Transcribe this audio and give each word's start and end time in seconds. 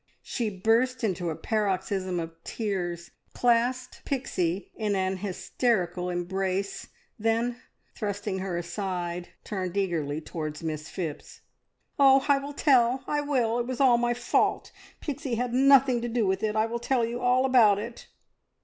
She 0.23 0.49
burst 0.49 1.03
into 1.03 1.29
a 1.29 1.35
paroxysm 1.35 2.19
of 2.19 2.43
tears, 2.43 3.11
clasped 3.35 4.01
Pixie 4.03 4.71
in 4.75 4.95
an 4.95 5.17
hysterical 5.17 6.09
embrace, 6.09 6.87
then, 7.19 7.61
thrusting 7.93 8.39
her 8.39 8.57
aside, 8.57 9.29
turned 9.43 9.77
eagerly 9.77 10.19
towards 10.19 10.63
Miss 10.63 10.89
Phipps. 10.89 11.41
"Oh, 11.99 12.25
I 12.27 12.39
will 12.39 12.53
tell 12.53 13.03
I 13.05 13.21
will! 13.21 13.59
It 13.59 13.67
was 13.67 13.79
all 13.79 13.99
my 13.99 14.15
fault 14.15 14.71
Pixie 15.01 15.35
had 15.35 15.53
nothing 15.53 16.01
to 16.01 16.09
do 16.09 16.25
with 16.25 16.41
it 16.41 16.55
I 16.55 16.65
will 16.65 16.79
tell 16.79 17.05
you 17.05 17.19
all 17.21 17.45
about 17.45 17.77
it." 17.77 18.07